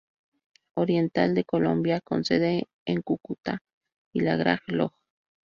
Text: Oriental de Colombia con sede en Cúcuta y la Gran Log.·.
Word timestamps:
Oriental 0.73 1.35
de 1.35 1.45
Colombia 1.45 2.01
con 2.01 2.23
sede 2.25 2.67
en 2.87 3.03
Cúcuta 3.03 3.61
y 4.11 4.21
la 4.21 4.35
Gran 4.35 4.57
Log.·. 4.65 4.93